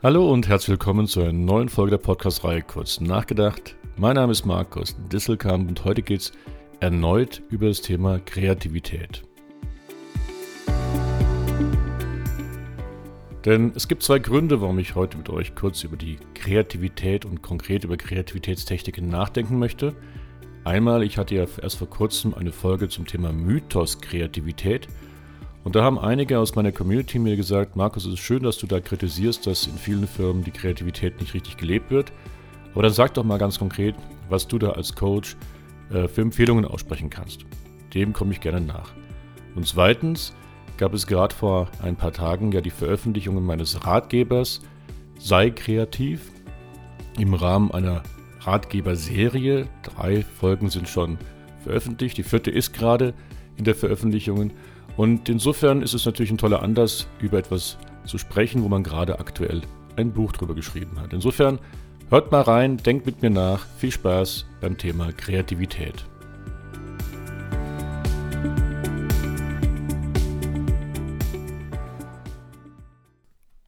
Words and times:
Hallo 0.00 0.32
und 0.32 0.46
herzlich 0.46 0.68
willkommen 0.68 1.08
zu 1.08 1.20
einer 1.20 1.32
neuen 1.32 1.68
Folge 1.68 1.90
der 1.90 1.98
Podcast-Reihe 1.98 2.62
Kurz 2.62 3.00
nachgedacht. 3.00 3.74
Mein 3.96 4.14
Name 4.14 4.30
ist 4.30 4.46
Markus 4.46 4.94
Disselkamp 5.12 5.68
und 5.68 5.84
heute 5.84 6.02
geht 6.02 6.20
es 6.20 6.32
erneut 6.78 7.42
über 7.50 7.66
das 7.66 7.82
Thema 7.82 8.20
Kreativität. 8.20 9.24
Denn 13.44 13.72
es 13.74 13.88
gibt 13.88 14.04
zwei 14.04 14.20
Gründe, 14.20 14.60
warum 14.60 14.78
ich 14.78 14.94
heute 14.94 15.18
mit 15.18 15.30
euch 15.30 15.56
kurz 15.56 15.82
über 15.82 15.96
die 15.96 16.18
Kreativität 16.32 17.24
und 17.24 17.42
konkret 17.42 17.82
über 17.82 17.96
Kreativitätstechniken 17.96 19.08
nachdenken 19.08 19.58
möchte. 19.58 19.96
Einmal, 20.62 21.02
ich 21.02 21.18
hatte 21.18 21.34
ja 21.34 21.44
erst 21.60 21.76
vor 21.76 21.90
kurzem 21.90 22.34
eine 22.34 22.52
Folge 22.52 22.88
zum 22.88 23.04
Thema 23.04 23.32
Mythos 23.32 24.00
Kreativität 24.00 24.86
und 25.68 25.76
da 25.76 25.82
haben 25.82 25.98
einige 25.98 26.38
aus 26.38 26.54
meiner 26.54 26.72
Community 26.72 27.18
mir 27.18 27.36
gesagt, 27.36 27.76
Markus, 27.76 28.06
es 28.06 28.14
ist 28.14 28.20
schön, 28.20 28.42
dass 28.42 28.56
du 28.56 28.66
da 28.66 28.80
kritisierst, 28.80 29.46
dass 29.46 29.66
in 29.66 29.76
vielen 29.76 30.06
Firmen 30.06 30.42
die 30.42 30.50
Kreativität 30.50 31.20
nicht 31.20 31.34
richtig 31.34 31.58
gelebt 31.58 31.90
wird. 31.90 32.10
Aber 32.72 32.84
dann 32.84 32.92
sag 32.94 33.12
doch 33.12 33.22
mal 33.22 33.36
ganz 33.36 33.58
konkret, 33.58 33.94
was 34.30 34.48
du 34.48 34.58
da 34.58 34.70
als 34.70 34.94
Coach 34.94 35.36
äh, 35.92 36.08
für 36.08 36.22
Empfehlungen 36.22 36.64
aussprechen 36.64 37.10
kannst. 37.10 37.44
Dem 37.92 38.14
komme 38.14 38.32
ich 38.32 38.40
gerne 38.40 38.62
nach. 38.62 38.94
Und 39.56 39.66
zweitens 39.66 40.34
gab 40.78 40.94
es 40.94 41.06
gerade 41.06 41.34
vor 41.34 41.68
ein 41.82 41.96
paar 41.96 42.14
Tagen 42.14 42.50
ja 42.50 42.62
die 42.62 42.70
Veröffentlichung 42.70 43.44
meines 43.44 43.84
Ratgebers 43.84 44.62
Sei 45.18 45.50
kreativ 45.50 46.32
im 47.18 47.34
Rahmen 47.34 47.72
einer 47.72 48.04
Ratgeberserie. 48.40 49.68
Drei 49.82 50.22
Folgen 50.22 50.70
sind 50.70 50.88
schon 50.88 51.18
veröffentlicht. 51.62 52.16
Die 52.16 52.22
vierte 52.22 52.50
ist 52.50 52.72
gerade 52.72 53.12
in 53.58 53.64
der 53.64 53.74
Veröffentlichung. 53.74 54.52
Und 54.98 55.28
insofern 55.28 55.80
ist 55.80 55.94
es 55.94 56.06
natürlich 56.06 56.32
ein 56.32 56.38
toller 56.38 56.60
Anlass, 56.60 57.06
über 57.20 57.38
etwas 57.38 57.78
zu 58.04 58.18
sprechen, 58.18 58.64
wo 58.64 58.68
man 58.68 58.82
gerade 58.82 59.20
aktuell 59.20 59.62
ein 59.94 60.12
Buch 60.12 60.32
drüber 60.32 60.56
geschrieben 60.56 61.00
hat. 61.00 61.12
Insofern 61.12 61.60
hört 62.10 62.32
mal 62.32 62.40
rein, 62.40 62.78
denkt 62.78 63.06
mit 63.06 63.22
mir 63.22 63.30
nach. 63.30 63.64
Viel 63.76 63.92
Spaß 63.92 64.46
beim 64.60 64.76
Thema 64.76 65.12
Kreativität. 65.12 66.04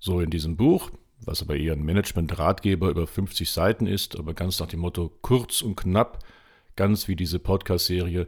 So, 0.00 0.20
in 0.20 0.30
diesem 0.30 0.56
Buch, 0.56 0.90
was 1.24 1.42
aber 1.42 1.54
eher 1.54 1.74
ein 1.74 1.84
Management-Ratgeber 1.84 2.88
über 2.90 3.06
50 3.06 3.48
Seiten 3.48 3.86
ist, 3.86 4.18
aber 4.18 4.34
ganz 4.34 4.58
nach 4.58 4.66
dem 4.66 4.80
Motto 4.80 5.12
kurz 5.22 5.62
und 5.62 5.76
knapp, 5.76 6.24
ganz 6.74 7.06
wie 7.06 7.14
diese 7.14 7.38
Podcast-Serie, 7.38 8.26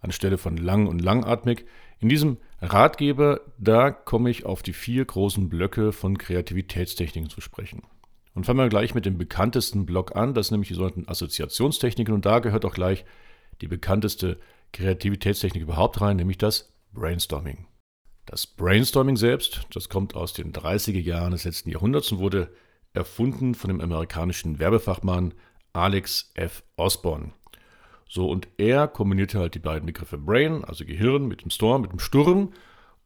anstelle 0.00 0.38
von 0.38 0.56
lang 0.56 0.86
und 0.86 1.00
langatmig. 1.00 1.64
In 2.00 2.08
diesem 2.08 2.38
Ratgeber, 2.60 3.40
da 3.58 3.90
komme 3.90 4.30
ich 4.30 4.44
auf 4.44 4.62
die 4.62 4.72
vier 4.72 5.04
großen 5.04 5.48
Blöcke 5.48 5.92
von 5.92 6.18
Kreativitätstechniken 6.18 7.30
zu 7.30 7.40
sprechen. 7.40 7.82
Und 8.34 8.46
fangen 8.46 8.58
wir 8.58 8.68
gleich 8.68 8.94
mit 8.94 9.06
dem 9.06 9.16
bekanntesten 9.16 9.86
Block 9.86 10.16
an, 10.16 10.34
das 10.34 10.46
ist 10.46 10.50
nämlich 10.50 10.68
die 10.68 10.74
sogenannten 10.74 11.08
Assoziationstechniken. 11.08 12.12
Und 12.12 12.26
da 12.26 12.40
gehört 12.40 12.64
auch 12.64 12.74
gleich 12.74 13.04
die 13.60 13.68
bekannteste 13.68 14.38
Kreativitätstechnik 14.72 15.62
überhaupt 15.62 16.00
rein, 16.00 16.16
nämlich 16.16 16.38
das 16.38 16.72
Brainstorming. 16.92 17.66
Das 18.26 18.46
Brainstorming 18.46 19.16
selbst, 19.16 19.66
das 19.72 19.88
kommt 19.88 20.14
aus 20.14 20.32
den 20.32 20.52
30er 20.52 21.00
Jahren 21.00 21.32
des 21.32 21.44
letzten 21.44 21.70
Jahrhunderts 21.70 22.10
und 22.10 22.18
wurde 22.18 22.50
erfunden 22.92 23.54
von 23.54 23.68
dem 23.68 23.80
amerikanischen 23.80 24.58
Werbefachmann 24.58 25.34
Alex 25.72 26.30
F. 26.34 26.62
Osborne. 26.76 27.32
So, 28.14 28.30
und 28.30 28.46
er 28.58 28.86
kombinierte 28.86 29.40
halt 29.40 29.56
die 29.56 29.58
beiden 29.58 29.86
Begriffe 29.86 30.18
Brain, 30.18 30.64
also 30.64 30.84
Gehirn, 30.84 31.26
mit 31.26 31.42
dem 31.42 31.50
Storm, 31.50 31.82
mit 31.82 31.90
dem 31.90 31.98
Sturm. 31.98 32.52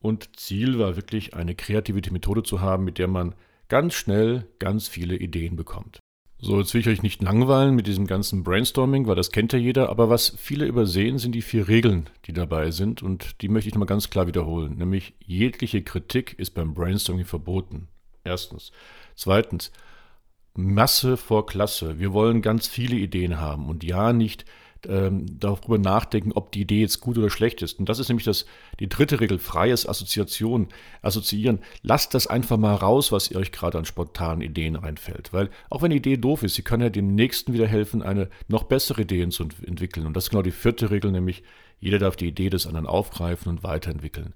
Und 0.01 0.37
Ziel 0.37 0.79
war 0.79 0.97
wirklich 0.97 1.33
eine 1.33 1.55
kreative 1.55 1.99
Methode 2.13 2.43
zu 2.43 2.61
haben, 2.61 2.85
mit 2.85 2.99
der 2.99 3.09
man 3.09 3.35
ganz 3.69 3.95
schnell 3.95 4.47
ganz 4.59 4.87
viele 4.87 5.17
Ideen 5.17 5.57
bekommt. 5.57 6.01
So, 6.39 6.59
jetzt 6.59 6.75
will 6.75 6.83
ich 6.83 6.89
euch 6.89 7.03
nicht 7.03 7.23
langweilen 7.23 7.75
mit 7.75 7.87
diesem 7.87 8.07
ganzen 8.07 8.45
Brainstorming, 8.45 9.07
weil 9.07 9.17
das 9.17 9.33
kennt 9.33 9.55
ja 9.55 9.59
jeder, 9.59 9.89
aber 9.89 10.11
was 10.11 10.35
viele 10.37 10.67
übersehen, 10.67 11.17
sind 11.17 11.33
die 11.33 11.41
vier 11.41 11.69
Regeln, 11.69 12.11
die 12.27 12.35
dabei 12.35 12.71
sind 12.71 13.03
und 13.03 13.41
die 13.41 13.49
möchte 13.49 13.69
ich 13.69 13.75
nochmal 13.75 13.87
ganz 13.87 14.11
klar 14.11 14.27
wiederholen. 14.27 14.77
Nämlich 14.77 15.15
jegliche 15.25 15.83
Kritik 15.83 16.39
ist 16.39 16.51
beim 16.51 16.75
Brainstorming 16.75 17.25
verboten. 17.25 17.89
Erstens. 18.25 18.73
Zweitens, 19.15 19.73
Masse 20.55 21.17
vor 21.17 21.47
Klasse. 21.47 21.99
Wir 21.99 22.13
wollen 22.13 22.43
ganz 22.43 22.67
viele 22.69 22.97
Ideen 22.97 23.41
haben 23.41 23.71
und 23.71 23.85
ja 23.85 24.13
nicht 24.13 24.45
ähm, 24.87 25.27
darüber 25.39 25.79
nachdenken, 25.79 26.33
ob 26.33 26.53
die 26.53 26.61
Idee 26.61 26.81
jetzt 26.81 27.01
gut 27.01 27.19
oder 27.19 27.31
schlecht 27.31 27.63
ist. 27.63 27.79
Und 27.79 27.89
das 27.89 27.99
ist 27.99 28.09
nämlich 28.09 28.25
das, 28.25 28.47
die 28.81 28.89
dritte 28.89 29.21
Regel, 29.21 29.39
freies 29.39 29.89
Assoziation, 29.89 30.69
assoziieren. 31.03 31.61
Lasst 31.83 32.15
das 32.15 32.27
einfach 32.27 32.57
mal 32.57 32.75
raus, 32.75 33.11
was 33.11 33.31
ihr 33.31 33.39
euch 33.39 33.53
gerade 33.53 33.79
an 33.79 33.85
spontanen 33.85 34.43
Ideen 34.43 34.77
einfällt. 34.77 35.33
Weil 35.33 35.51
auch 35.71 35.83
wenn 35.83 35.91
die 35.91 35.97
Idee 35.97 36.17
doof 36.17 36.43
ist, 36.43 36.55
sie 36.55 36.63
kann 36.63 36.81
ja 36.81 36.91
dem 36.91 37.15
Nächsten 37.15 37.53
wieder 37.53 37.67
helfen, 37.67 38.03
eine 38.03 38.29
noch 38.47 38.65
bessere 38.65 39.03
Idee 39.03 39.29
zu 39.31 39.49
entwickeln. 39.67 40.07
Und 40.07 40.15
das 40.15 40.25
ist 40.25 40.31
genau 40.31 40.43
die 40.43 40.51
vierte 40.51 40.91
Regel, 40.91 41.11
nämlich 41.11 41.43
jeder 41.81 41.99
darf 41.99 42.17
die 42.17 42.29
Idee 42.29 42.51
des 42.51 42.67
anderen 42.67 42.87
aufgreifen 42.87 43.51
und 43.51 43.63
weiterentwickeln. 43.63 44.35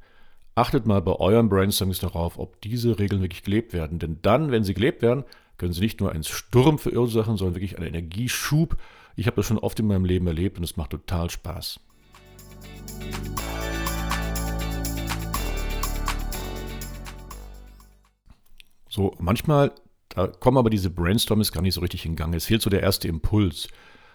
Achtet 0.54 0.86
mal 0.86 1.00
bei 1.00 1.12
euren 1.12 1.48
Brainstormings 1.48 2.00
darauf, 2.00 2.38
ob 2.38 2.60
diese 2.60 2.98
Regeln 2.98 3.22
wirklich 3.22 3.42
gelebt 3.42 3.72
werden. 3.72 3.98
Denn 3.98 4.18
dann, 4.22 4.50
wenn 4.50 4.64
sie 4.64 4.74
gelebt 4.74 5.02
werden, 5.02 5.24
können 5.56 5.72
sie 5.72 5.80
nicht 5.80 6.00
nur 6.00 6.12
einen 6.12 6.24
Sturm 6.24 6.78
verursachen, 6.78 7.36
sondern 7.36 7.54
wirklich 7.54 7.78
einen 7.78 7.86
Energieschub 7.86 8.76
ich 9.16 9.26
habe 9.26 9.36
das 9.36 9.46
schon 9.46 9.58
oft 9.58 9.78
in 9.80 9.86
meinem 9.86 10.04
Leben 10.04 10.26
erlebt 10.26 10.58
und 10.58 10.64
es 10.64 10.76
macht 10.76 10.90
total 10.90 11.30
Spaß. 11.30 11.80
So, 18.88 19.14
manchmal, 19.18 19.72
da 20.10 20.26
kommen 20.26 20.58
aber 20.58 20.68
diese 20.68 20.90
Brainstormings 20.90 21.50
gar 21.50 21.62
nicht 21.62 21.74
so 21.74 21.80
richtig 21.80 22.04
in 22.04 22.14
Gang. 22.14 22.34
Es 22.34 22.44
fehlt 22.44 22.60
so 22.60 22.68
der 22.68 22.82
erste 22.82 23.08
Impuls. 23.08 23.68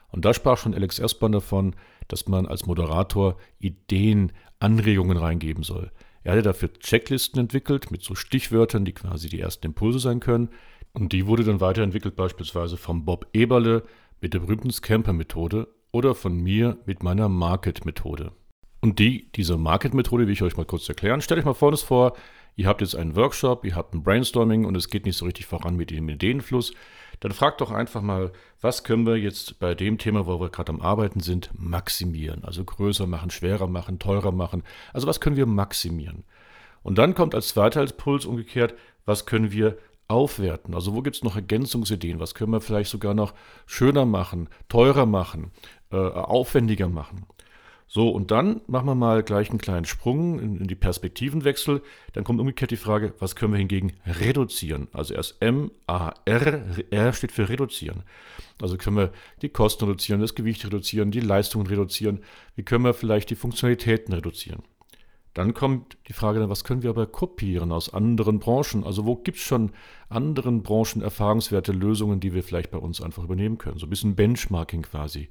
Und 0.09 0.23
da 0.23 0.33
sprach 0.33 0.57
schon 0.59 0.75
Alex 0.75 0.99
Erstmann 0.99 1.31
davon, 1.31 1.75
dass 2.07 2.27
man 2.27 2.45
als 2.45 2.67
Moderator 2.67 3.37
Ideen, 3.59 4.31
Anregungen 4.59 5.17
reingeben 5.17 5.63
soll. 5.63 5.91
Er 6.23 6.33
hatte 6.33 6.43
dafür 6.43 6.73
Checklisten 6.73 7.39
entwickelt 7.39 7.89
mit 7.89 8.03
so 8.03 8.13
Stichwörtern, 8.13 8.85
die 8.85 8.93
quasi 8.93 9.29
die 9.29 9.39
ersten 9.39 9.67
Impulse 9.67 9.99
sein 9.99 10.19
können. 10.19 10.49
Und 10.93 11.11
die 11.11 11.25
wurde 11.25 11.43
dann 11.43 11.61
weiterentwickelt 11.61 12.15
beispielsweise 12.15 12.77
vom 12.77 13.05
Bob 13.05 13.27
Eberle, 13.33 13.83
mit 14.21 14.33
der 14.33 14.39
berühmten 14.39 14.71
Scamper-Methode 14.71 15.67
oder 15.91 16.15
von 16.15 16.35
mir 16.35 16.77
mit 16.85 17.03
meiner 17.03 17.29
Market-Methode. 17.29 18.31
Und 18.81 18.99
die, 18.99 19.31
diese 19.33 19.57
Market-Methode 19.57 20.27
will 20.27 20.33
ich 20.33 20.43
euch 20.43 20.57
mal 20.57 20.65
kurz 20.65 20.87
erklären. 20.87 21.21
Stellt 21.21 21.39
euch 21.39 21.45
mal 21.45 21.53
Folgendes 21.53 21.83
vor, 21.83 22.15
ihr 22.55 22.67
habt 22.67 22.81
jetzt 22.81 22.95
einen 22.95 23.15
Workshop, 23.15 23.65
ihr 23.65 23.75
habt 23.75 23.93
ein 23.93 24.03
Brainstorming 24.03 24.65
und 24.65 24.77
es 24.77 24.89
geht 24.89 25.05
nicht 25.05 25.17
so 25.17 25.25
richtig 25.25 25.45
voran 25.45 25.75
mit 25.75 25.89
dem 25.89 26.07
Ideenfluss. 26.09 26.73
Dann 27.19 27.31
fragt 27.31 27.61
doch 27.61 27.71
einfach 27.71 28.01
mal, 28.01 28.31
was 28.61 28.83
können 28.83 29.07
wir 29.07 29.17
jetzt 29.17 29.59
bei 29.59 29.73
dem 29.73 29.97
Thema, 29.97 30.27
wo 30.27 30.39
wir 30.39 30.49
gerade 30.49 30.71
am 30.71 30.81
Arbeiten 30.81 31.19
sind, 31.19 31.49
maximieren? 31.53 32.43
Also 32.43 32.63
größer 32.63 33.07
machen, 33.07 33.31
schwerer 33.31 33.67
machen, 33.67 33.97
teurer 33.97 34.31
machen. 34.31 34.63
Also 34.93 35.07
was 35.07 35.19
können 35.19 35.35
wir 35.35 35.47
maximieren? 35.47 36.23
Und 36.83 36.99
dann 36.99 37.15
kommt 37.15 37.33
als 37.33 37.49
zweiter 37.49 37.81
Impuls 37.81 38.25
umgekehrt, 38.25 38.75
was 39.05 39.25
können 39.25 39.51
wir 39.51 39.77
aufwerten? 40.07 40.73
Also 40.73 40.95
wo 40.95 41.01
gibt 41.01 41.15
es 41.15 41.23
noch 41.23 41.35
Ergänzungsideen? 41.35 42.19
Was 42.19 42.35
können 42.35 42.51
wir 42.51 42.61
vielleicht 42.61 42.89
sogar 42.89 43.13
noch 43.13 43.33
schöner 43.65 44.05
machen, 44.05 44.49
teurer 44.69 45.05
machen, 45.05 45.51
äh, 45.91 45.97
aufwendiger 45.97 46.89
machen? 46.89 47.25
So, 47.89 48.09
und 48.09 48.31
dann 48.31 48.59
machen 48.67 48.85
wir 48.85 48.95
mal 48.95 49.23
gleich 49.23 49.49
einen 49.49 49.59
kleinen 49.59 49.85
Sprung 49.85 50.39
in, 50.39 50.57
in, 50.57 50.67
die 50.67 50.75
Perspektivenwechsel. 50.75 51.81
Dann 52.11 52.25
kommt 52.25 52.41
umgekehrt 52.41 52.71
die 52.71 52.75
Frage, 52.75 53.13
was 53.19 53.37
können 53.37 53.53
wir 53.53 53.59
hingegen 53.59 53.93
reduzieren? 54.05 54.89
Also 54.91 55.13
erst 55.13 55.41
M, 55.41 55.71
A, 55.87 56.11
R, 56.25 56.65
R 56.89 57.13
steht 57.13 57.31
für 57.31 57.47
reduzieren. 57.47 58.03
Also 58.61 58.75
können 58.75 58.97
wir 58.97 59.13
die 59.41 59.49
Kosten 59.49 59.85
reduzieren, 59.85 60.19
das 60.19 60.35
Gewicht 60.35 60.65
reduzieren, 60.65 61.11
die 61.11 61.21
Leistungen 61.21 61.67
reduzieren. 61.67 62.19
Wie 62.55 62.63
können 62.63 62.83
wir 62.83 62.93
vielleicht 62.93 63.29
die 63.29 63.35
Funktionalitäten 63.35 64.13
reduzieren? 64.13 64.63
Dann 65.37 65.53
kommt 65.53 65.99
die 66.07 66.13
Frage, 66.13 66.49
was 66.49 66.63
können 66.63 66.81
wir 66.81 66.89
aber 66.89 67.05
kopieren 67.05 67.71
aus 67.71 67.93
anderen 67.93 68.39
Branchen? 68.39 68.83
Also 68.83 69.05
wo 69.05 69.15
gibt 69.15 69.37
es 69.37 69.43
schon 69.43 69.71
anderen 70.09 70.63
Branchen 70.63 71.03
erfahrungswerte 71.03 71.73
Lösungen, 71.73 72.19
die 72.19 72.33
wir 72.33 72.41
vielleicht 72.41 72.71
bei 72.71 72.79
uns 72.79 73.01
einfach 73.01 73.23
übernehmen 73.23 73.59
können? 73.59 73.77
So 73.77 73.85
ein 73.85 73.91
bisschen 73.91 74.15
Benchmarking 74.15 74.81
quasi. 74.81 75.29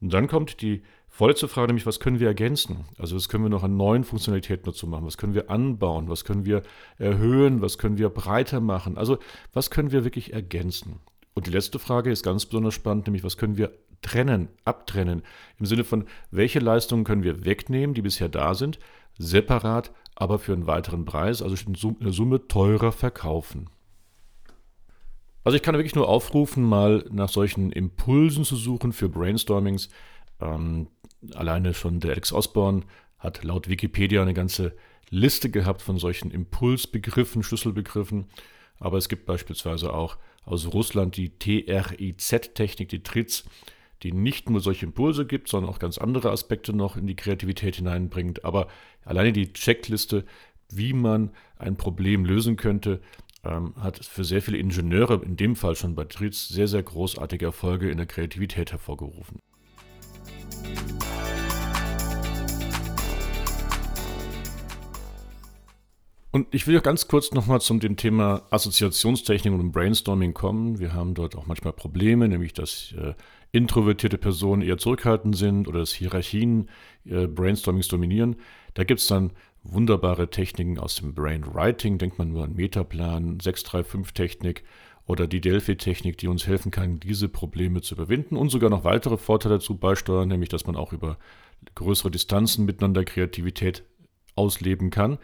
Und 0.00 0.14
dann 0.14 0.28
kommt 0.28 0.62
die 0.62 0.80
vorletzte 1.08 1.46
Frage, 1.46 1.66
nämlich 1.66 1.84
was 1.84 2.00
können 2.00 2.20
wir 2.20 2.28
ergänzen? 2.28 2.86
Also 2.96 3.16
was 3.16 3.28
können 3.28 3.44
wir 3.44 3.50
noch 3.50 3.64
an 3.64 3.76
neuen 3.76 4.04
Funktionalitäten 4.04 4.64
dazu 4.64 4.86
machen? 4.86 5.04
Was 5.04 5.18
können 5.18 5.34
wir 5.34 5.50
anbauen? 5.50 6.08
Was 6.08 6.24
können 6.24 6.46
wir 6.46 6.62
erhöhen? 6.96 7.60
Was 7.60 7.76
können 7.76 7.98
wir 7.98 8.08
breiter 8.08 8.60
machen? 8.60 8.96
Also 8.96 9.18
was 9.52 9.68
können 9.68 9.92
wir 9.92 10.04
wirklich 10.04 10.32
ergänzen? 10.32 11.00
Und 11.34 11.46
die 11.46 11.50
letzte 11.50 11.78
Frage 11.78 12.10
ist 12.10 12.22
ganz 12.22 12.46
besonders 12.46 12.72
spannend, 12.72 13.06
nämlich 13.06 13.24
was 13.24 13.36
können 13.36 13.58
wir 13.58 13.72
trennen, 14.00 14.48
abtrennen? 14.64 15.22
Im 15.58 15.66
Sinne 15.66 15.84
von, 15.84 16.06
welche 16.30 16.60
Leistungen 16.60 17.04
können 17.04 17.24
wir 17.24 17.44
wegnehmen, 17.44 17.92
die 17.92 18.00
bisher 18.00 18.30
da 18.30 18.54
sind? 18.54 18.78
Separat, 19.18 19.92
aber 20.14 20.38
für 20.38 20.52
einen 20.52 20.66
weiteren 20.66 21.04
Preis, 21.04 21.42
also 21.42 21.56
in 21.66 21.74
der 22.00 22.12
Summe 22.12 22.48
teurer 22.48 22.92
verkaufen. 22.92 23.68
Also 25.44 25.56
ich 25.56 25.62
kann 25.62 25.76
wirklich 25.76 25.94
nur 25.94 26.08
aufrufen, 26.08 26.62
mal 26.62 27.04
nach 27.10 27.28
solchen 27.28 27.72
Impulsen 27.72 28.44
zu 28.44 28.56
suchen 28.56 28.92
für 28.92 29.08
Brainstormings. 29.08 29.88
Ähm, 30.40 30.88
alleine 31.34 31.74
schon 31.74 32.00
der 32.00 32.12
Alex 32.12 32.32
Osborne 32.32 32.82
hat 33.18 33.44
laut 33.44 33.68
Wikipedia 33.68 34.22
eine 34.22 34.34
ganze 34.34 34.76
Liste 35.10 35.50
gehabt 35.50 35.82
von 35.82 35.98
solchen 35.98 36.30
Impulsbegriffen, 36.30 37.42
Schlüsselbegriffen. 37.42 38.26
aber 38.78 38.98
es 38.98 39.08
gibt 39.08 39.26
beispielsweise 39.26 39.92
auch 39.92 40.18
aus 40.44 40.72
Russland 40.72 41.16
die 41.16 41.38
TRIZ-Technik, 41.38 42.88
die 42.88 43.02
TRIZ, 43.02 43.44
die 43.44 43.48
nicht 44.04 44.50
nur 44.50 44.60
solche 44.60 44.86
Impulse 44.86 45.26
gibt, 45.26 45.48
sondern 45.48 45.70
auch 45.70 45.78
ganz 45.78 45.98
andere 45.98 46.30
Aspekte 46.30 46.72
noch 46.72 46.96
in 46.96 47.06
die 47.06 47.16
Kreativität 47.16 47.76
hineinbringt. 47.76 48.44
Aber 48.44 48.68
alleine 49.04 49.32
die 49.32 49.52
Checkliste, 49.52 50.24
wie 50.70 50.92
man 50.92 51.30
ein 51.56 51.76
Problem 51.76 52.24
lösen 52.24 52.56
könnte, 52.56 53.00
ähm, 53.44 53.74
hat 53.76 54.04
für 54.04 54.24
sehr 54.24 54.42
viele 54.42 54.58
Ingenieure, 54.58 55.22
in 55.24 55.36
dem 55.36 55.56
Fall 55.56 55.76
schon 55.76 55.94
bei 55.94 56.04
TRIZ, 56.04 56.48
sehr, 56.48 56.68
sehr 56.68 56.82
großartige 56.82 57.46
Erfolge 57.46 57.90
in 57.90 57.96
der 57.96 58.06
Kreativität 58.06 58.72
hervorgerufen. 58.72 59.40
Und 66.30 66.54
ich 66.54 66.66
will 66.66 66.78
auch 66.78 66.82
ganz 66.82 67.08
kurz 67.08 67.32
nochmal 67.32 67.60
zum 67.60 67.80
dem 67.80 67.96
Thema 67.96 68.42
Assoziationstechnik 68.50 69.52
und 69.52 69.72
Brainstorming 69.72 70.34
kommen. 70.34 70.78
Wir 70.78 70.92
haben 70.92 71.14
dort 71.14 71.34
auch 71.34 71.46
manchmal 71.46 71.72
Probleme, 71.72 72.28
nämlich 72.28 72.52
dass 72.52 72.92
äh, 72.92 73.14
introvertierte 73.52 74.18
Personen 74.18 74.62
eher 74.62 74.78
zurückhaltend 74.78 75.36
sind 75.36 75.68
oder 75.68 75.80
dass 75.80 75.92
Hierarchien 75.92 76.68
äh, 77.06 77.26
Brainstormings 77.26 77.88
dominieren. 77.88 78.36
Da 78.74 78.84
gibt 78.84 79.00
es 79.00 79.06
dann 79.06 79.32
wunderbare 79.62 80.30
Techniken 80.30 80.78
aus 80.78 80.96
dem 80.96 81.14
Brainwriting. 81.14 81.98
Denkt 81.98 82.18
man 82.18 82.32
nur 82.32 82.44
an 82.44 82.54
Metaplan, 82.54 83.38
635-Technik 83.38 84.64
oder 85.06 85.26
die 85.26 85.40
Delphi-Technik, 85.40 86.18
die 86.18 86.28
uns 86.28 86.46
helfen 86.46 86.70
kann, 86.70 87.00
diese 87.00 87.28
Probleme 87.28 87.80
zu 87.80 87.94
überwinden 87.94 88.36
und 88.36 88.50
sogar 88.50 88.68
noch 88.68 88.84
weitere 88.84 89.16
Vorteile 89.16 89.56
dazu 89.56 89.76
beisteuern, 89.76 90.28
nämlich 90.28 90.50
dass 90.50 90.66
man 90.66 90.76
auch 90.76 90.92
über 90.92 91.18
größere 91.74 92.10
Distanzen 92.10 92.66
miteinander 92.66 93.04
Kreativität 93.04 93.84
ausleben 94.36 94.90
kann. 94.90 95.18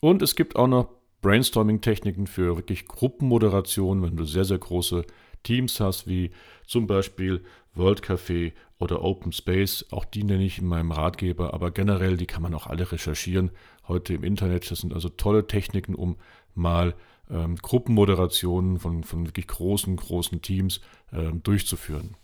Und 0.00 0.22
es 0.22 0.36
gibt 0.36 0.56
auch 0.56 0.68
noch 0.68 0.88
Brainstorming-Techniken 1.22 2.26
für 2.26 2.56
wirklich 2.56 2.86
Gruppenmoderation, 2.86 4.02
wenn 4.02 4.16
du 4.16 4.24
sehr, 4.24 4.44
sehr 4.44 4.58
große 4.58 5.04
Teams 5.42 5.80
hast, 5.80 6.06
wie 6.06 6.30
zum 6.66 6.86
Beispiel 6.86 7.42
World 7.74 8.02
Café 8.02 8.52
oder 8.78 9.02
Open 9.02 9.32
Space. 9.32 9.86
Auch 9.90 10.04
die 10.04 10.24
nenne 10.24 10.44
ich 10.44 10.58
in 10.58 10.66
meinem 10.66 10.92
Ratgeber, 10.92 11.54
aber 11.54 11.70
generell, 11.70 12.16
die 12.16 12.26
kann 12.26 12.42
man 12.42 12.54
auch 12.54 12.66
alle 12.66 12.90
recherchieren 12.90 13.50
heute 13.88 14.14
im 14.14 14.24
Internet. 14.24 14.70
Das 14.70 14.80
sind 14.80 14.92
also 14.92 15.08
tolle 15.08 15.46
Techniken, 15.46 15.94
um 15.94 16.16
mal 16.54 16.94
ähm, 17.30 17.56
Gruppenmoderationen 17.56 18.78
von, 18.78 19.04
von 19.04 19.26
wirklich 19.26 19.46
großen, 19.46 19.96
großen 19.96 20.42
Teams 20.42 20.80
ähm, 21.12 21.42
durchzuführen. 21.42 22.16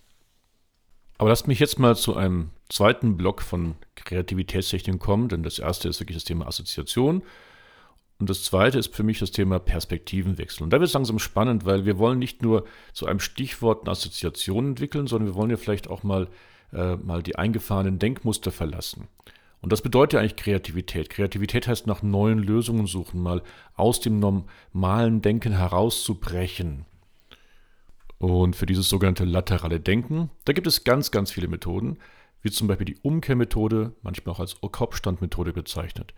Aber 1.19 1.31
lasst 1.31 1.49
mich 1.49 1.59
jetzt 1.59 1.79
mal 1.79 1.97
zu 1.97 2.17
einem 2.17 2.51
zweiten 2.69 3.17
Block 3.17 3.43
von 3.43 3.75
Kreativitätstechniken 3.97 5.01
kommen, 5.01 5.29
denn 5.29 5.43
das 5.43 5.59
erste 5.59 5.89
ist 5.89 5.99
wirklich 6.01 6.17
das 6.17 6.25
Thema 6.25 6.47
Assoziation. 6.47 7.23
Und 8.21 8.29
das 8.29 8.43
zweite 8.43 8.79
ist 8.79 8.95
für 8.95 9.05
mich 9.05 9.21
das 9.21 9.31
Thema 9.31 9.61
Perspektivenwechsel. 9.61 10.65
Und 10.65 10.71
da 10.71 10.81
wird 10.81 10.89
es 10.89 10.95
langsam 10.95 11.21
spannend, 11.21 11.65
weil 11.65 11.85
wir 11.85 11.99
wollen 11.99 12.19
nicht 12.19 12.43
nur 12.43 12.65
zu 12.93 13.07
einem 13.07 13.21
Stichwort 13.21 13.83
eine 13.83 13.93
Assoziation 13.93 14.71
entwickeln, 14.71 15.07
sondern 15.07 15.29
wir 15.29 15.35
wollen 15.37 15.51
ja 15.51 15.57
vielleicht 15.57 15.89
auch 15.89 16.03
mal, 16.03 16.29
äh, 16.73 16.97
mal 16.97 17.23
die 17.23 17.37
eingefahrenen 17.37 18.01
Denkmuster 18.01 18.51
verlassen. 18.51 19.07
Und 19.61 19.73
das 19.73 19.83
bedeutet 19.83 20.15
ja 20.15 20.21
eigentlich 20.21 20.37
Kreativität. 20.37 21.11
Kreativität 21.11 21.69
heißt 21.69 21.87
nach 21.87 22.03
neuen 22.03 22.39
Lösungen 22.39 22.87
suchen, 22.87 23.23
mal 23.23 23.43
aus 23.77 24.01
dem 24.01 24.19
normalen 24.19 25.23
Denken 25.23 25.53
herauszubrechen. 25.53 26.87
Und 28.19 28.57
für 28.57 28.67
dieses 28.67 28.89
sogenannte 28.89 29.25
laterale 29.25 29.79
Denken, 29.79 30.31
da 30.45 30.53
gibt 30.53 30.67
es 30.67 30.83
ganz, 30.83 31.13
ganz 31.13 31.31
viele 31.31 31.49
Methoden, 31.49 31.99
wie 32.43 32.51
zum 32.51 32.67
Beispiel 32.67 32.85
die 32.85 32.99
Umkehrmethode, 33.03 33.93
manchmal 34.03 34.35
auch 34.35 34.41
als 34.41 34.61
Kopfstandmethode 34.61 35.53
bezeichnet. 35.53 36.15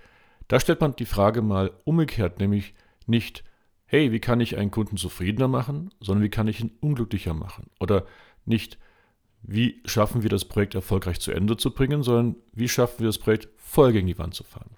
Da 0.48 0.60
stellt 0.60 0.81
man 0.81 0.96
die 0.96 1.06
Frage 1.06 1.42
mal 1.42 1.70
umgekehrt, 1.84 2.40
nämlich 2.40 2.75
nicht, 3.06 3.44
hey, 3.87 4.12
wie 4.12 4.20
kann 4.20 4.40
ich 4.40 4.56
einen 4.56 4.70
Kunden 4.70 4.96
zufriedener 4.96 5.48
machen, 5.48 5.90
sondern 6.00 6.25
wie 6.25 6.31
kann 6.31 6.48
ich 6.48 6.60
ihn 6.60 6.72
unglücklicher 6.81 7.34
machen? 7.34 7.70
Oder 7.81 8.06
nicht, 8.44 8.78
wie 9.42 9.81
schaffen 9.84 10.22
wir 10.22 10.31
das 10.31 10.44
Projekt 10.44 10.75
erfolgreich 10.75 11.20
zu 11.20 11.32
Ende 11.32 11.56
zu 11.56 11.72
bringen, 11.72 12.02
sondern 12.02 12.37
wie 12.52 12.69
schaffen 12.69 13.00
wir 13.00 13.06
das 13.06 13.19
Projekt 13.19 13.48
voll 13.56 13.92
gegen 13.92 14.06
die 14.06 14.19
Wand 14.19 14.34
zu 14.34 14.44
fahren? 14.44 14.76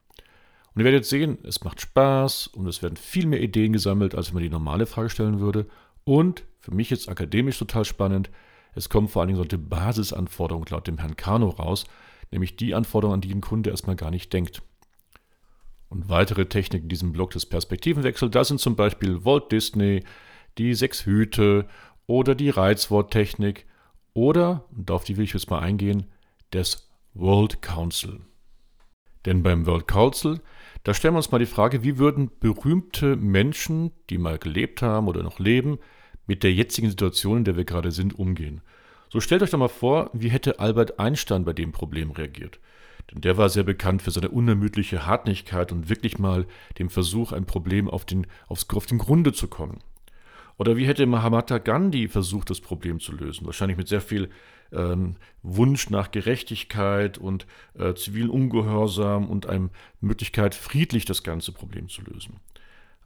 Und 0.75 0.81
ihr 0.81 0.85
werdet 0.85 1.05
sehen, 1.05 1.39
es 1.43 1.63
macht 1.65 1.81
Spaß 1.81 2.47
und 2.47 2.67
es 2.67 2.83
werden 2.83 2.97
viel 2.97 3.27
mehr 3.27 3.43
Ideen 3.43 3.73
gesammelt, 3.73 4.15
als 4.15 4.29
wenn 4.29 4.35
man 4.35 4.43
die 4.45 4.51
normale 4.51 4.87
Frage 4.87 5.11
stellen 5.11 5.41
würde. 5.41 5.67
Und 6.05 6.45
für 6.61 6.73
mich 6.73 6.91
jetzt 6.91 7.09
akademisch 7.09 7.59
total 7.59 7.85
spannend, 7.85 8.31
es 8.75 8.89
kommen 8.89 9.09
vor 9.09 9.21
allen 9.21 9.29
Dingen 9.29 9.37
solche 9.37 9.59
Basisanforderungen 9.59 10.67
laut 10.71 10.87
dem 10.87 10.99
Herrn 10.99 11.17
Kano 11.17 11.51
raus, 11.51 11.85
nämlich 12.31 12.57
die 12.57 12.75
Anforderungen, 12.75 13.17
an 13.17 13.21
die 13.21 13.35
ein 13.35 13.43
Kunde 13.43 13.71
erstmal 13.71 13.97
gar 13.97 14.11
nicht 14.11 14.33
denkt. 14.33 14.63
Und 15.93 16.09
weitere 16.09 16.47
Techniken 16.47 16.85
in 16.85 16.89
diesem 16.89 17.13
Block 17.13 17.33
des 17.33 17.45
Perspektivenwechsels, 17.45 18.33
das 18.33 18.49
sind 18.49 18.61
zum 18.61 18.77
Beispiel 18.77 19.27
Walt 19.27 19.53
Disney, 19.53 20.03
die 20.57 20.73
sechs 20.73 21.05
Hüte 21.05 21.69
oder 22.07 22.35
die 22.35 22.49
Reizworttechnik 22.49 23.67
oder, 24.15 24.65
und 24.75 24.91
auf 24.91 25.05
die 25.05 25.19
will 25.19 25.25
ich 25.25 25.35
jetzt 25.35 25.51
mal 25.51 25.59
eingehen, 25.59 26.07
das 26.51 26.91
World 27.13 27.61
Council. 27.61 28.21
Denn 29.27 29.43
beim 29.43 29.67
World 29.67 29.87
Council, 29.87 30.41
da 30.83 30.95
stellen 30.95 31.13
wir 31.13 31.19
uns 31.19 31.31
mal 31.31 31.39
die 31.39 31.45
Frage, 31.45 31.85
wie 31.85 31.99
würden 31.99 32.31
berühmte 32.41 33.17
Menschen, 33.17 33.93
die 34.09 34.17
mal 34.17 34.39
gelebt 34.39 34.81
haben 34.81 35.09
oder 35.09 35.23
noch 35.23 35.41
leben, 35.41 35.79
mit 36.27 36.43
der 36.43 36.55
jetzigen 36.55 36.89
Situation, 36.89 37.39
in 37.39 37.45
der 37.45 37.59
wir 37.59 37.67
gerade 37.67 37.91
sind, 37.91 38.19
umgehen. 38.19 38.63
So 39.11 39.21
stellt 39.21 39.43
euch 39.43 39.51
doch 39.51 39.59
mal 39.59 39.69
vor, 39.69 40.09
wie 40.15 40.31
hätte 40.31 40.59
Albert 40.59 40.99
Einstein 40.99 41.45
bei 41.45 41.53
dem 41.53 41.73
Problem 41.73 42.13
reagiert. 42.13 42.61
Denn 43.13 43.21
der 43.21 43.37
war 43.37 43.49
sehr 43.49 43.65
bekannt 43.65 44.03
für 44.03 44.11
seine 44.11 44.31
unermüdliche 44.31 45.07
Hartnäckigkeit 45.07 45.73
und 45.73 45.89
wirklich 45.89 46.19
mal 46.19 46.47
dem 46.79 46.89
Versuch, 46.89 47.33
ein 47.33 47.45
Problem 47.45 47.89
auf 47.89 48.05
den, 48.05 48.27
aufs, 48.49 48.67
auf 48.71 48.87
den 48.87 48.99
Grunde 48.99 49.33
zu 49.33 49.49
kommen. 49.49 49.79
Oder 50.59 50.77
wie 50.77 50.87
hätte 50.87 51.07
Mahatma 51.07 51.59
Gandhi 51.59 52.09
versucht, 52.09 52.51
das 52.51 52.61
Problem 52.61 53.01
zu 53.01 53.13
lösen? 53.13 53.47
Wahrscheinlich 53.47 53.79
mit 53.79 53.89
sehr 53.89 54.01
viel 54.01 54.29
ähm, 54.73 55.17
Wunsch 55.43 55.91
nach 55.91 56.11
Gerechtigkeit 56.11 57.19
und 57.19 57.47
äh, 57.75 57.95
zivilen 57.95 58.31
Ungehorsam 58.31 59.29
und 59.29 59.47
einer 59.47 59.71
Möglichkeit, 60.01 60.55
friedlich 60.55 61.05
das 61.05 61.23
ganze 61.23 61.53
Problem 61.53 61.89
zu 61.89 62.03
lösen. 62.03 62.37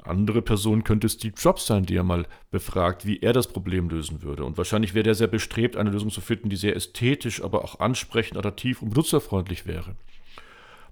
Andere 0.02 0.42
Person 0.42 0.84
könnte 0.84 1.08
Steve 1.08 1.34
Jobs 1.36 1.66
sein, 1.66 1.84
die 1.84 1.96
er 1.96 2.04
mal 2.04 2.26
befragt, 2.50 3.06
wie 3.06 3.20
er 3.20 3.32
das 3.32 3.48
Problem 3.48 3.88
lösen 3.88 4.22
würde. 4.22 4.44
Und 4.44 4.56
wahrscheinlich 4.56 4.94
wäre 4.94 5.08
er 5.08 5.14
sehr 5.14 5.26
bestrebt, 5.26 5.76
eine 5.76 5.90
Lösung 5.90 6.10
zu 6.10 6.20
finden, 6.20 6.48
die 6.48 6.56
sehr 6.56 6.76
ästhetisch, 6.76 7.42
aber 7.42 7.64
auch 7.64 7.80
ansprechend, 7.80 8.38
attraktiv 8.38 8.82
und 8.82 8.90
benutzerfreundlich 8.90 9.66
wäre. 9.66 9.96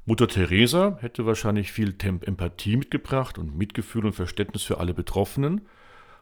Mutter 0.06 0.28
Teresa 0.28 0.98
hätte 1.00 1.24
wahrscheinlich 1.24 1.72
viel 1.72 1.94
Empathie 1.98 2.76
mitgebracht 2.76 3.38
und 3.38 3.56
Mitgefühl 3.56 4.04
und 4.04 4.12
Verständnis 4.12 4.62
für 4.62 4.78
alle 4.78 4.92
Betroffenen. 4.92 5.62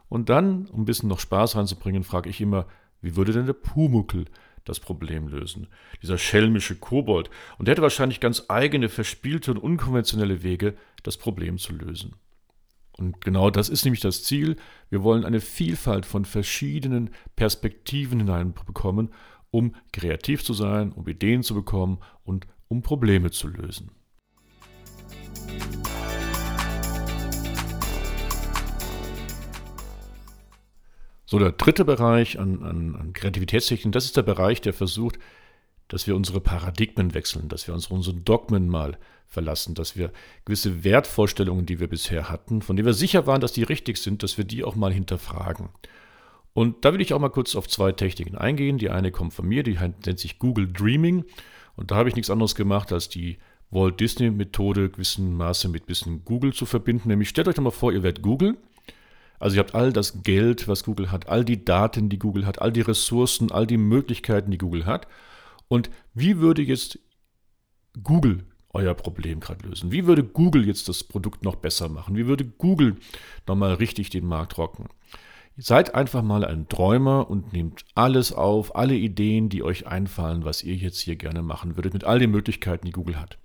Und 0.09 0.29
dann, 0.29 0.67
um 0.67 0.83
ein 0.83 0.85
bisschen 0.85 1.09
noch 1.09 1.19
Spaß 1.19 1.57
reinzubringen, 1.57 2.05
frage 2.05 2.31
ich 2.31 2.41
immer, 2.41 2.67
wie 3.01 3.17
würde 3.17 3.33
denn 3.33 3.47
der 3.47 3.55
Pumuckel 3.55 4.27
das 4.65 4.79
Problem 4.79 5.27
lösen? 5.27 5.67
Dieser 6.01 6.19
schelmische 6.19 6.77
Kobold. 6.77 7.31
Und 7.59 7.67
der 7.67 7.73
hätte 7.73 7.83
wahrscheinlich 7.83 8.21
ganz 8.21 8.45
eigene, 8.49 8.89
verspielte 8.89 9.51
und 9.51 9.59
unkonventionelle 9.59 10.45
Wege, 10.45 10.75
das 11.03 11.17
Problem 11.17 11.59
zu 11.59 11.73
lösen. 11.73 12.15
Und 12.99 13.21
genau 13.21 13.51
das 13.51 13.69
ist 13.69 13.85
nämlich 13.85 14.01
das 14.01 14.23
Ziel. 14.23 14.57
Wir 14.91 15.03
wollen 15.03 15.25
eine 15.25 15.41
Vielfalt 15.41 16.07
von 16.07 16.25
verschiedenen 16.25 17.11
Perspektiven 17.37 18.21
hineinbekommen, 18.21 19.11
um 19.51 19.75
kreativ 19.93 20.45
zu 20.45 20.53
sein, 20.55 20.93
um 20.93 21.07
Ideen 21.09 21.43
zu 21.43 21.55
bekommen 21.55 21.99
und 22.25 22.47
um 22.69 22.83
Probleme 22.83 23.31
zu 23.31 23.49
lösen. 23.49 23.91
So, 31.33 31.39
der 31.39 31.53
dritte 31.53 31.87
Bereich 31.87 32.39
an, 32.39 32.63
an, 32.63 32.95
an 32.95 33.13
Kreativitätstechniken, 33.15 33.91
das 33.91 34.05
ist 34.05 34.19
der 34.19 34.23
Bereich, 34.23 34.61
der 34.61 34.75
versucht, 34.75 35.19
dass 35.89 36.07
wir 36.07 36.17
unsere 36.17 36.41
Paradigmen 36.41 37.15
wechseln, 37.15 37.49
dass 37.49 37.67
wir 37.67 37.75
uns 37.75 37.89
unsere 37.89 38.17
Dogmen 38.17 38.69
mal 38.69 38.99
verlassen, 39.27 39.75
dass 39.75 39.97
wir 39.97 40.13
gewisse 40.45 40.85
Wertvorstellungen, 40.85 41.67
die 41.67 41.81
wir 41.81 41.89
bisher 41.89 42.29
hatten, 42.29 42.63
von 42.63 42.77
denen 42.77 42.87
wir 42.87 42.95
sicher 42.95 43.27
waren, 43.27 43.41
dass 43.41 43.53
die 43.53 43.63
richtig 43.63 43.97
sind, 43.97 44.23
dass 44.23 44.37
wir 44.37 44.45
die 44.45 44.63
auch 44.65 44.77
mal 44.77 44.93
hinterfragen. 44.93 45.71
Und 46.55 46.85
da 46.85 46.93
will 46.93 47.01
ich 47.01 47.15
auch 47.15 47.19
mal 47.19 47.31
kurz 47.31 47.57
auf 47.57 47.67
zwei 47.67 47.93
Techniken 47.93 48.37
eingehen. 48.37 48.77
Die 48.77 48.91
eine 48.91 49.11
kommt 49.11 49.33
von 49.33 49.49
mir, 49.49 49.63
die 49.63 49.79
nennt 49.79 50.19
sich 50.19 50.39
Google 50.39 50.71
Dreaming. 50.71 51.25
Und 51.77 51.91
da 51.91 51.97
habe 51.97 52.11
ich 52.11 52.15
nichts 52.15 52.31
anderes 52.31 52.55
gemacht, 52.55 52.93
als 52.93 53.09
die 53.09 53.39
Walt 53.71 53.99
Disney 54.01 54.31
Methode 54.31 54.91
gewissen 54.91 55.35
Maße 55.35 55.69
mit 55.69 55.87
bisschen 55.87 56.25
Google 56.27 56.53
zu 56.53 56.67
verbinden. 56.67 57.09
Nämlich 57.09 57.31
stellt 57.31 57.49
euch 57.49 57.55
doch 57.55 57.63
mal 57.63 57.71
vor, 57.71 57.91
ihr 57.93 58.03
werdet 58.03 58.23
Google. 58.23 58.59
Also 59.39 59.57
ihr 59.57 59.61
habt 59.61 59.75
all 59.75 59.93
das 59.93 60.23
Geld, 60.23 60.69
was 60.69 60.85
Google 60.85 61.11
hat, 61.11 61.29
all 61.29 61.45
die 61.45 61.65
Daten, 61.65 62.11
die 62.11 62.19
Google 62.19 62.47
hat, 62.47 62.61
all 62.61 62.71
die 62.71 62.83
Ressourcen, 62.83 63.51
all 63.51 63.67
die 63.67 63.79
Möglichkeiten, 63.79 64.51
die 64.51 64.59
Google 64.59 64.85
hat. 64.85 65.09
Und 65.73 65.89
wie 66.13 66.37
würde 66.37 66.61
jetzt 66.61 66.99
Google 68.03 68.45
euer 68.75 68.93
Problem 68.93 69.41
gerade 69.41 69.67
lösen? 69.67 69.91
Wie 69.91 70.07
würde 70.07 70.23
Google 70.23 70.67
jetzt 70.67 70.87
das 70.87 71.03
Produkt 71.03 71.45
noch 71.45 71.57
besser 71.57 71.89
machen? 71.89 72.15
Wie 72.15 72.27
würde 72.27 72.45
Google 72.45 72.97
nochmal 73.47 73.73
richtig 73.73 74.11
den 74.11 74.27
Markt 74.27 74.59
rocken? 74.59 74.91
Seid 75.57 75.95
einfach 75.95 76.23
mal 76.23 76.45
ein 76.45 76.69
Träumer 76.69 77.31
und 77.31 77.55
nehmt 77.55 77.87
alles 77.95 78.35
auf, 78.35 78.77
alle 78.77 78.97
Ideen, 78.97 79.49
die 79.49 79.63
euch 79.63 79.87
einfallen, 79.87 80.45
was 80.45 80.63
ihr 80.63 80.75
jetzt 80.75 81.01
hier 81.01 81.17
gerne 81.17 81.41
machen 81.41 81.75
würdet, 81.75 81.95
mit 81.95 82.05
all 82.05 82.19
den 82.19 82.33
Möglichkeiten, 82.33 82.85
die 82.85 82.93
Google 82.93 83.19
hat. 83.19 83.39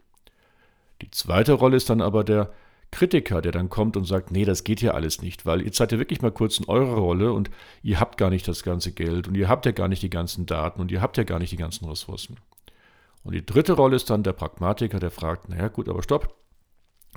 Die 1.01 1.12
zweite 1.12 1.53
Rolle 1.53 1.77
ist 1.77 1.89
dann 1.89 2.01
aber 2.01 2.25
der 2.25 2.51
Kritiker, 2.91 3.41
der 3.41 3.51
dann 3.51 3.70
kommt 3.70 3.98
und 3.98 4.06
sagt, 4.06 4.32
nee, 4.32 4.46
das 4.46 4.63
geht 4.63 4.82
ja 4.82 4.91
alles 4.91 5.22
nicht, 5.22 5.46
weil 5.46 5.62
ihr 5.62 5.74
seid 5.74 5.91
ja 5.91 6.00
wirklich 6.00 6.22
mal 6.22 6.32
kurz 6.32 6.58
in 6.58 6.65
eurer 6.65 6.98
Rolle 6.98 7.34
und 7.34 7.50
ihr 7.84 8.00
habt 8.00 8.17
gar 8.17 8.29
nicht 8.29 8.48
das 8.48 8.63
ganze 8.63 8.91
Geld 8.94 9.27
und 9.27 9.36
ihr 9.36 9.50
habt 9.50 9.65
ja 9.65 9.72
gar 9.72 9.88
nicht 9.88 10.01
die 10.01 10.10
ganzen 10.10 10.46
Daten 10.46 10.79
und 10.79 10.91
ihr 10.91 11.01
habt 11.01 11.17
ja 11.17 11.24
gar 11.24 11.39
nicht 11.39 11.51
die 11.51 11.58
ganzen 11.58 11.86
Ressourcen. 11.86 12.38
Und 13.24 13.34
die 13.34 13.46
dritte 13.46 13.74
Rolle 13.74 13.98
ist 13.98 14.10
dann 14.10 14.24
der 14.24 14.34
Pragmatiker, 14.34 15.00
der 15.00 15.12
fragt, 15.12 15.50
naja 15.50 15.67
gut, 15.67 15.89
aber 15.89 16.01
stopp, 16.01 16.34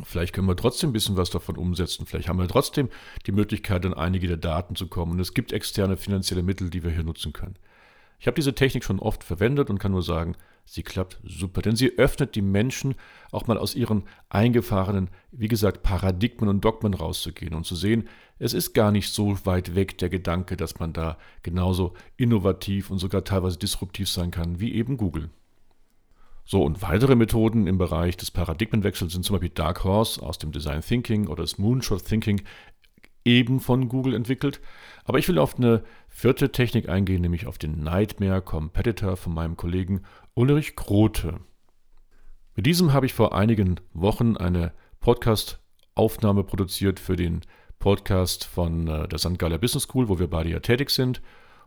Vielleicht 0.05 0.35
können 0.35 0.49
wir 0.49 0.57
trotzdem 0.57 0.91
ein 0.91 0.93
bisschen 0.93 1.17
was 1.17 1.31
davon 1.31 1.57
umsetzen. 1.57 2.07
Vielleicht 2.07 2.29
haben 2.29 2.39
wir 2.39 2.49
trotzdem 2.49 2.89
die 3.27 3.33
Möglichkeit, 3.33 3.85
an 3.85 3.95
einige 3.95 4.29
der 4.29 4.37
Daten 4.37 4.77
zu 4.77 4.87
kommen. 4.87 5.13
Und 5.13 5.21
es 5.21 5.35
gibt 5.35 5.53
externe 5.53 5.97
finanzielle 5.97 6.43
Mittel, 6.43 6.71
die 6.71 6.83
wir 6.83 6.91
hier 6.91 7.03
nutzen 7.03 7.33
können. 7.33 7.57
Ich 8.19 8.27
habe 8.27 8.35
diese 8.35 8.55
Technik 8.55 8.85
schon 8.85 8.99
oft 8.99 9.25
verwendet 9.25 9.71
und 9.71 9.79
kann 9.79 9.93
nur 9.93 10.03
sagen, 10.03 10.37
sie 10.65 10.83
klappt 10.83 11.21
super, 11.25 11.63
denn 11.63 11.77
sie 11.77 11.99
öffnet 11.99 12.35
die 12.35 12.43
Menschen 12.43 12.95
auch 13.33 13.47
mal 13.47 13.59
aus 13.59 13.75
ihren 13.75 14.05
eingefahrenen, 14.29 15.11
wie 15.33 15.49
gesagt, 15.49 15.83
Paradigmen 15.83 16.49
und 16.49 16.65
Dogmen 16.65 16.95
rauszugehen 16.95 17.55
und 17.55 17.67
zu 17.67 17.77
sehen, 17.77 18.09
es 18.39 18.55
ist 18.55 18.73
gar 18.73 18.93
nicht 18.93 19.11
so 19.11 19.45
weit 19.45 19.75
weg 19.75 19.99
der 19.99 20.09
Gedanke, 20.09 20.57
dass 20.57 20.79
man 20.79 20.93
da 20.93 21.19
genauso 21.43 21.95
innovativ 22.17 22.91
und 22.91 22.99
sogar 22.99 23.25
teilweise 23.25 23.59
disruptiv 23.59 24.09
sein 24.09 24.31
kann 24.31 24.61
wie 24.61 24.75
eben 24.75 24.97
Google. 24.97 25.31
So, 26.45 26.65
und 26.65 26.83
weitere 26.83 27.15
Methoden 27.15 27.67
im 27.67 27.79
Bereich 27.79 28.17
des 28.17 28.31
Paradigmenwechsels 28.31 29.13
sind 29.13 29.25
zum 29.25 29.35
Beispiel 29.35 29.51
Dark 29.51 29.85
Horse 29.85 30.21
aus 30.21 30.39
dem 30.39 30.51
Design 30.51 30.81
Thinking 30.81 31.29
oder 31.29 31.45
das 31.45 31.59
Moonshot 31.59 32.05
Thinking, 32.05 32.43
eben 33.25 33.61
von 33.61 33.89
Google 33.89 34.15
entwickelt. 34.15 34.61
Aber 35.05 35.19
ich 35.19 35.29
will 35.29 35.39
auf 35.39 35.57
eine 35.57 35.83
vierte 36.09 36.53
Technik 36.53 36.89
eingehen, 36.89 37.23
nämlich 37.23 37.47
auf 37.47 37.59
den 37.59 37.83
Nightmare 37.83 38.43
Competitor 38.43 39.17
von 39.17 39.35
meinem 39.35 39.57
Kollegen 39.57 40.03
Ulrich 40.35 40.77
Grote. 40.77 41.41
Mit 42.57 42.67
diesem 42.67 42.93
habe 42.93 43.07
ich 43.07 43.15
vor 43.15 43.35
einigen 43.35 43.77
Wochen 43.93 44.37
eine 44.37 44.73
Podcast-Aufnahme 45.01 46.45
produziert 46.45 47.01
für 47.01 47.17
den 47.17 47.41
Podcast 47.79 48.45
von 48.45 48.87
äh, 48.87 49.09
der 49.09 49.19
St. 49.19 49.39
Galler 49.39 49.59
Business 49.59 49.85
School, 49.85 50.09
wo 50.09 50.19
wir 50.19 50.29
beide 50.29 50.51
ja 50.51 50.61
tätig 50.61 50.91
sind. 50.91 51.23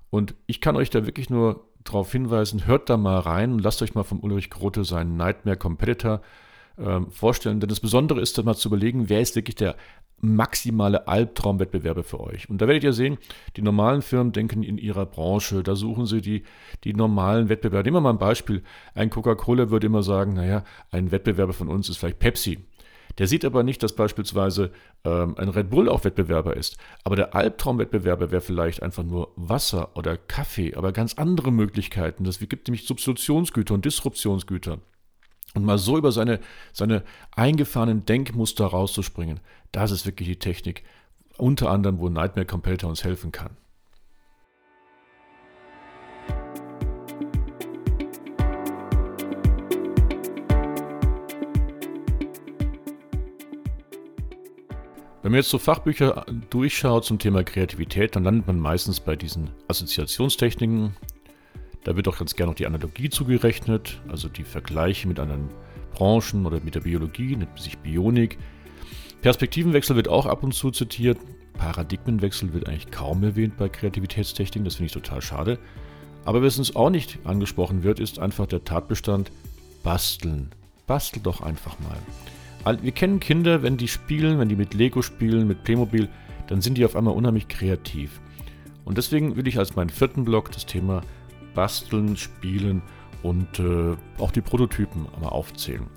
Und 0.10 0.36
ich 0.46 0.62
kann 0.62 0.76
euch 0.76 0.92
da 0.92 1.06
wirklich 1.06 1.30
nur 1.30 1.68
darauf 1.84 2.12
hinweisen, 2.12 2.68
hört 2.68 2.90
da 2.90 2.98
mal 2.98 3.20
rein 3.20 3.52
und 3.52 3.60
lasst 3.60 3.82
euch 3.82 3.96
mal 3.96 4.04
vom 4.04 4.20
Ulrich 4.20 4.50
Grote 4.50 4.86
seinen 4.86 5.18
Nightmare 5.18 5.58
Competitor 5.58 6.22
vorstellen. 7.10 7.60
Denn 7.60 7.70
das 7.70 7.80
Besondere 7.80 8.22
ist, 8.22 8.38
da 8.38 8.44
mal 8.44 8.56
zu 8.56 8.70
überlegen, 8.70 9.10
wer 9.10 9.22
ist 9.22 9.36
wirklich 9.36 9.56
der 9.56 9.76
maximale 10.24 11.08
Albtraumwettbewerber 11.08 12.04
für 12.04 12.22
euch. 12.22 12.50
Und 12.50 12.62
da 12.62 12.68
werdet 12.68 12.84
ihr 12.84 12.94
sehen, 12.94 13.18
die 13.58 13.62
normalen 13.62 14.02
Firmen 14.02 14.32
denken 14.32 14.64
in 14.64 14.78
ihrer 14.78 15.06
Branche, 15.06 15.64
da 15.64 15.76
suchen 15.76 16.06
sie 16.06 16.22
die, 16.22 16.44
die 16.86 16.94
normalen 16.94 17.50
Wettbewerber. 17.50 17.84
Nehmen 17.84 17.98
wir 17.98 18.02
mal 18.02 18.12
ein 18.12 18.18
Beispiel. 18.18 18.64
Ein 18.96 19.10
Coca-Cola 19.10 19.70
würde 19.70 19.88
immer 19.88 20.02
sagen, 20.02 20.34
naja, 20.34 20.64
ein 20.92 21.12
Wettbewerber 21.12 21.54
von 21.54 21.68
uns 21.68 21.90
ist 21.90 21.98
vielleicht 21.98 22.20
Pepsi. 22.20 22.60
Der 23.18 23.28
sieht 23.28 23.46
aber 23.46 23.64
nicht, 23.64 23.84
dass 23.84 23.96
beispielsweise 23.96 24.72
ähm, 25.04 25.36
ein 25.38 25.50
Red 25.50 25.70
Bull 25.70 25.90
auch 25.90 26.04
Wettbewerber 26.04 26.56
ist. 26.56 26.78
Aber 27.04 27.16
der 27.16 27.36
Albtraumwettbewerber 27.36 28.32
wäre 28.32 28.42
vielleicht 28.42 28.82
einfach 28.82 29.04
nur 29.04 29.34
Wasser 29.36 29.96
oder 29.96 30.18
Kaffee, 30.18 30.74
aber 30.74 30.94
ganz 30.94 31.16
andere 31.16 31.52
Möglichkeiten. 31.52 32.26
Es 32.26 32.40
gibt 32.40 32.68
nämlich 32.68 32.88
Substitutionsgüter 32.88 33.74
und 33.74 33.86
Disruptionsgüter. 33.86 34.80
Und 35.56 35.66
mal 35.66 35.78
so 35.78 35.98
über 35.98 36.12
seine, 36.12 36.40
seine 36.72 37.04
eingefahrenen 37.32 38.06
Denkmuster 38.06 38.66
rauszuspringen, 38.66 39.40
das 39.72 39.92
ist 39.92 40.06
wirklich 40.06 40.28
die 40.28 40.40
Technik, 40.40 40.84
unter 41.38 41.70
anderem, 41.70 42.00
wo 42.00 42.10
Nightmare 42.10 42.46
Competitor 42.46 42.90
uns 42.90 43.04
helfen 43.04 43.32
kann. 43.32 43.56
Wenn 55.22 55.32
man 55.32 55.40
jetzt 55.40 55.52
so 55.52 55.58
Fachbücher 55.58 56.26
durchschaut 56.50 57.06
zum 57.06 57.18
Thema 57.18 57.44
Kreativität, 57.46 58.16
dann 58.16 58.26
landet 58.26 58.46
man 58.46 58.60
meistens 58.60 59.00
bei 59.00 59.16
diesen 59.16 59.52
Assoziationstechniken. 59.70 60.98
Da 61.84 61.96
wird 61.96 62.08
auch 62.08 62.18
ganz 62.18 62.36
gerne 62.36 62.52
noch 62.52 62.56
die 62.56 62.66
Analogie 62.66 63.10
zugerechnet, 63.10 64.02
also 64.08 64.30
die 64.30 64.44
Vergleiche 64.44 65.08
mit 65.08 65.20
anderen 65.20 65.50
Branchen 65.94 66.46
oder 66.46 66.60
mit 66.62 66.76
der 66.76 66.82
Biologie, 66.82 67.36
nennt 67.36 67.60
sich 67.60 67.78
Bionik. 67.78 68.38
Perspektivenwechsel 69.22 69.96
wird 69.96 70.08
auch 70.08 70.26
ab 70.26 70.44
und 70.44 70.54
zu 70.54 70.72
zitiert. 70.72 71.18
Paradigmenwechsel 71.54 72.54
wird 72.54 72.68
eigentlich 72.68 72.92
kaum 72.92 73.24
erwähnt 73.24 73.58
bei 73.58 73.70
Kreativitätstechniken, 73.70 74.66
das 74.66 74.76
finde 74.76 74.88
ich 74.88 74.94
total 74.94 75.22
schade. 75.22 75.60
Aber 76.26 76.42
was 76.42 76.58
uns 76.58 76.76
auch 76.76 76.90
nicht 76.90 77.20
angesprochen 77.26 77.84
wird, 77.84 78.00
ist 78.00 78.20
einfach 78.20 78.48
der 78.48 78.64
Tatbestand 78.64 79.32
basteln. 79.84 80.52
Bastel 80.88 81.22
doch 81.22 81.42
einfach 81.42 81.78
mal. 81.80 82.78
Wir 82.82 82.92
kennen 82.94 83.20
Kinder, 83.20 83.62
wenn 83.62 83.78
die 83.78 83.90
spielen, 83.90 84.40
wenn 84.40 84.50
die 84.50 84.56
mit 84.56 84.74
Lego 84.74 85.02
spielen, 85.02 85.48
mit 85.48 85.64
Playmobil, 85.64 86.08
dann 86.48 86.62
sind 86.62 86.78
die 86.78 86.86
auf 86.86 86.96
einmal 86.96 87.14
unheimlich 87.14 87.50
kreativ. 87.50 88.22
Und 88.86 88.98
deswegen 88.98 89.36
will 89.36 89.48
ich 89.48 89.60
als 89.60 89.76
meinen 89.76 89.90
vierten 89.90 90.24
Block 90.26 90.52
das 90.52 90.66
Thema 90.66 91.02
Basteln, 91.54 92.18
Spielen 92.18 92.82
und 93.22 93.60
äh, 93.60 93.96
auch 94.18 94.32
die 94.32 94.42
Prototypen 94.42 95.08
einmal 95.16 95.32
aufzählen. 95.32 95.88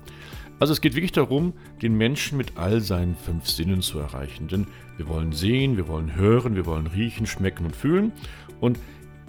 Also 0.59 0.73
es 0.73 0.81
geht 0.81 0.95
wirklich 0.95 1.11
darum, 1.11 1.53
den 1.81 1.95
Menschen 1.95 2.37
mit 2.37 2.57
all 2.57 2.81
seinen 2.81 3.15
fünf 3.15 3.47
Sinnen 3.47 3.81
zu 3.81 3.99
erreichen. 3.99 4.47
Denn 4.47 4.65
wir 4.97 5.07
wollen 5.07 5.31
sehen, 5.31 5.77
wir 5.77 5.87
wollen 5.87 6.15
hören, 6.15 6.55
wir 6.55 6.65
wollen 6.65 6.87
riechen, 6.87 7.27
schmecken 7.27 7.65
und 7.65 7.75
fühlen. 7.75 8.11
Und 8.59 8.79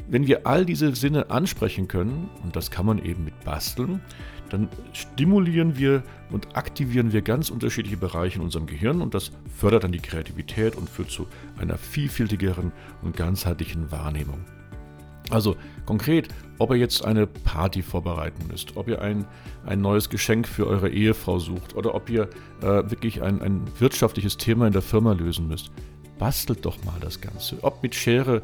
wenn 0.09 0.27
wir 0.27 0.47
all 0.47 0.65
diese 0.65 0.95
Sinne 0.95 1.31
ansprechen 1.31 1.87
können, 1.87 2.31
und 2.43 2.57
das 2.57 2.71
kann 2.71 2.87
man 2.87 3.05
eben 3.05 3.25
mit 3.25 3.39
Basteln, 3.45 4.01
dann 4.49 4.69
stimulieren 4.95 5.77
wir 5.77 6.03
und 6.31 6.57
aktivieren 6.57 7.13
wir 7.13 7.21
ganz 7.21 7.51
unterschiedliche 7.51 7.99
Bereiche 7.99 8.39
in 8.39 8.45
unserem 8.45 8.67
Gehirn 8.67 9.03
und 9.03 9.13
das 9.13 9.31
fördert 9.55 9.85
dann 9.85 9.93
die 9.93 9.99
Kreativität 9.99 10.77
und 10.77 10.89
führt 10.89 11.11
zu 11.11 11.27
einer 11.59 11.77
vielfältigeren 11.77 12.73
und 13.03 13.15
ganzheitlichen 13.15 13.91
Wahrnehmung. 13.93 14.41
Also 15.31 15.57
konkret, 15.87 16.29
ob 16.59 16.71
ihr 16.71 16.77
jetzt 16.77 17.05
eine 17.05 17.27
Party 17.27 17.83
vorbereiten 17.83 18.47
müsst, 18.51 18.77
ob 18.77 18.89
ihr 18.89 19.03
ein, 19.03 19.27
ein 19.67 19.81
neues 19.81 20.09
Geschenk 20.09 20.49
für 20.49 20.67
eure 20.67 20.89
Ehefrau 20.89 21.39
sucht 21.39 21.75
oder 21.75 21.95
ob 21.95 22.09
ihr 22.09 22.29
äh, 22.63 22.91
wirklich 22.91 23.23
ein, 23.23 23.43
ein 23.43 23.63
wirtschaftliches 23.79 24.37
Thema 24.37 24.67
in 24.67 24.73
der 24.73 24.83
Firma 24.83 25.13
lösen 25.13 25.49
müsst, 25.49 25.71
bastelt 26.19 26.65
doch 26.65 26.83
mal 26.85 26.99
das 27.01 27.21
Ganze. 27.21 27.59
Ob 27.63 27.83
mit 27.83 27.95
Schere, 27.95 28.43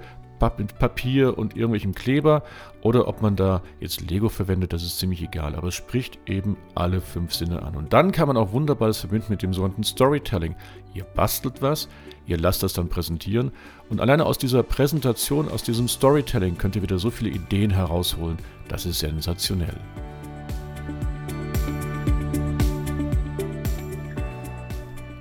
mit 0.58 0.78
Papier 0.78 1.38
und 1.38 1.56
irgendwelchem 1.56 1.94
Kleber 1.94 2.42
oder 2.82 3.08
ob 3.08 3.22
man 3.22 3.36
da 3.36 3.62
jetzt 3.80 4.08
Lego 4.10 4.28
verwendet, 4.28 4.72
das 4.72 4.82
ist 4.82 4.98
ziemlich 4.98 5.22
egal. 5.22 5.54
Aber 5.54 5.68
es 5.68 5.74
spricht 5.74 6.18
eben 6.26 6.56
alle 6.74 7.00
fünf 7.00 7.32
Sinne 7.32 7.62
an. 7.62 7.76
Und 7.76 7.92
dann 7.92 8.12
kann 8.12 8.28
man 8.28 8.36
auch 8.36 8.52
wunderbar 8.52 8.88
das 8.88 9.00
verbinden 9.00 9.26
mit 9.30 9.42
dem 9.42 9.54
sogenannten 9.54 9.84
Storytelling. 9.84 10.54
Ihr 10.92 11.04
bastelt 11.04 11.62
was, 11.62 11.88
ihr 12.26 12.38
lasst 12.38 12.62
das 12.62 12.74
dann 12.74 12.88
präsentieren 12.88 13.52
und 13.88 14.00
alleine 14.00 14.26
aus 14.26 14.38
dieser 14.38 14.62
Präsentation, 14.62 15.48
aus 15.48 15.62
diesem 15.62 15.88
Storytelling 15.88 16.58
könnt 16.58 16.76
ihr 16.76 16.82
wieder 16.82 16.98
so 16.98 17.10
viele 17.10 17.30
Ideen 17.30 17.70
herausholen. 17.70 18.38
Das 18.68 18.86
ist 18.86 19.00
sensationell. 19.00 19.78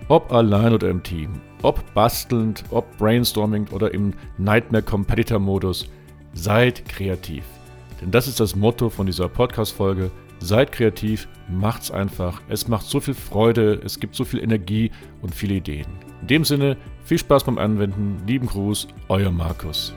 Ob 0.10 0.32
allein 0.34 0.74
oder 0.74 0.90
im 0.90 1.02
Team, 1.02 1.42
ob 1.62 1.94
bastelnd, 1.94 2.64
ob 2.72 2.98
brainstorming 2.98 3.68
oder 3.70 3.94
im 3.94 4.14
Nightmare 4.38 4.84
Competitor 4.84 5.40
Modus, 5.40 5.90
seid 6.34 6.88
kreativ. 6.90 7.44
Denn 8.02 8.12
das 8.12 8.28
ist 8.28 8.40
das 8.40 8.56
Motto 8.56 8.90
von 8.90 9.06
dieser 9.06 9.30
Podcast-Folge. 9.30 10.12
Seid 10.40 10.74
kreativ, 10.74 11.30
macht's 11.50 11.90
einfach. 11.90 12.42
Es 12.50 12.68
macht 12.68 12.86
so 12.86 13.00
viel 13.00 13.14
Freude, 13.14 13.80
es 13.86 13.98
gibt 13.98 14.16
so 14.16 14.26
viel 14.26 14.44
Energie 14.44 14.92
und 15.22 15.34
viele 15.34 15.56
Ideen. 15.56 15.88
In 16.22 16.28
dem 16.28 16.44
Sinne, 16.44 16.76
viel 17.06 17.18
Spaß 17.18 17.46
beim 17.46 17.58
Anwenden. 17.58 18.18
Lieben 18.28 18.48
Gruß, 18.48 18.90
euer 19.08 19.32
Markus. 19.32 19.94